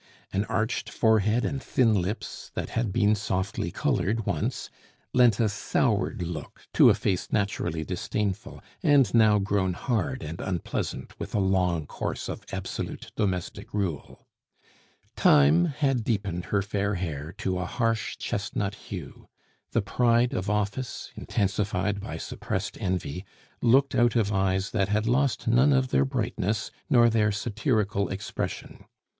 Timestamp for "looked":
23.61-23.93